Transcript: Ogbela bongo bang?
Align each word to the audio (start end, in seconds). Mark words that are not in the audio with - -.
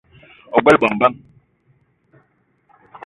Ogbela 0.55 0.81
bongo 0.81 0.97
bang? 1.01 1.15